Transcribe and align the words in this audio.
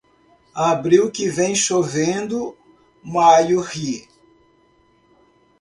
Abril 0.55 1.11
que 1.11 1.29
vem 1.29 1.53
chovendo, 1.53 2.57
maio 3.03 3.61
ri. 3.61 4.09